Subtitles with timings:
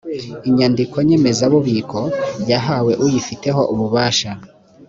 [0.49, 1.99] inyandiko nyemezabubiko
[2.51, 4.31] yahawe uyifiteho ububasha.